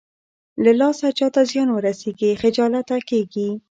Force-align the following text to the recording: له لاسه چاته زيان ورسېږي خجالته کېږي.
له 0.63 0.71
لاسه 0.79 1.07
چاته 1.17 1.41
زيان 1.49 1.69
ورسېږي 1.71 2.31
خجالته 2.41 2.97
کېږي. 3.09 3.49